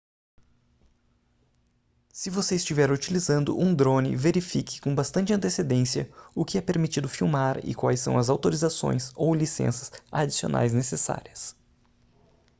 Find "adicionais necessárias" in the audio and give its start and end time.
10.11-11.55